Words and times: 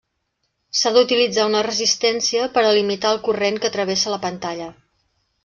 S'ha 0.77 0.91
d'utilitzar 0.95 1.45
una 1.49 1.61
resistència 1.67 2.47
per 2.57 2.65
a 2.65 2.73
limitar 2.79 3.13
el 3.17 3.21
corrent 3.29 3.61
que 3.67 3.73
travessa 3.77 4.17
la 4.17 4.21
pantalla. 4.27 4.73